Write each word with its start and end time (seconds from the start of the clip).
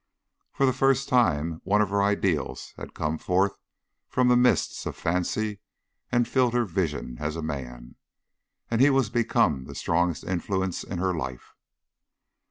For 0.51 0.65
the 0.65 0.73
first 0.73 1.07
time 1.09 1.61
one 1.63 1.79
of 1.79 1.91
her 1.91 2.01
ideals 2.01 2.73
had 2.75 2.95
come 2.95 3.19
forth 3.19 3.51
from 4.09 4.29
the 4.29 4.35
mists 4.35 4.87
of 4.87 4.95
fancy 4.95 5.59
and 6.11 6.27
filled 6.27 6.55
her 6.55 6.65
vision 6.65 7.17
as 7.19 7.35
a 7.35 7.43
man; 7.43 7.97
and 8.71 8.81
he 8.81 8.89
was 8.89 9.11
become 9.11 9.65
the 9.65 9.75
strongest 9.75 10.23
influence 10.23 10.83
in 10.83 10.97
her 10.97 11.13
life. 11.13 11.53